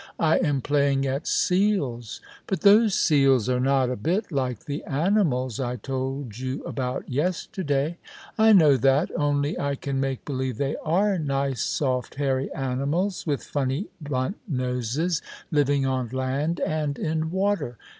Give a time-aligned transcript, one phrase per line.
[0.33, 5.59] "I am playing at seals."" But those seals are not a bit like the animals
[5.59, 7.99] I told you about yesterday.""
[8.35, 13.27] I know that, only I can make believe they are nice soft hau y animals,
[13.27, 17.77] with funny blunt noses, living on land and in water.